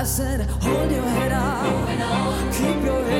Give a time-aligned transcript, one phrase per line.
[0.00, 3.19] I said, hold your head up, keep your head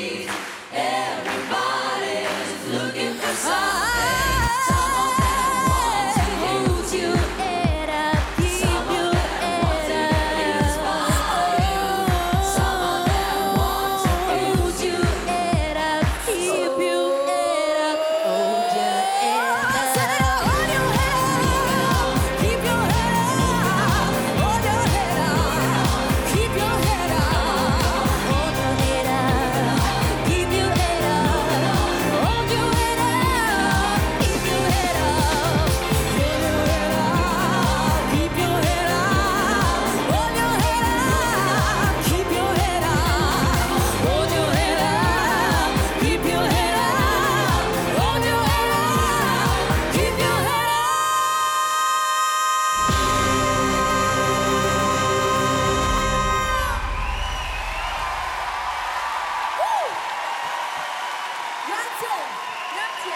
[62.01, 63.13] Grazie,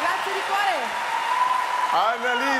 [0.00, 0.32] grazie.
[0.32, 0.76] Di cuore.
[1.92, 2.58] Annalisa!